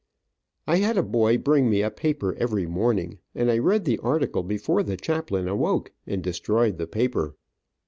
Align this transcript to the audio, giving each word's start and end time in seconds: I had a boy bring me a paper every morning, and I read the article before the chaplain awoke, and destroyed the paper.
I 0.65 0.77
had 0.77 0.97
a 0.97 1.03
boy 1.03 1.37
bring 1.37 1.69
me 1.69 1.83
a 1.83 1.91
paper 1.91 2.33
every 2.39 2.65
morning, 2.65 3.19
and 3.35 3.51
I 3.51 3.59
read 3.59 3.85
the 3.85 3.99
article 3.99 4.41
before 4.41 4.81
the 4.81 4.97
chaplain 4.97 5.47
awoke, 5.47 5.91
and 6.07 6.23
destroyed 6.23 6.79
the 6.79 6.87
paper. 6.87 7.35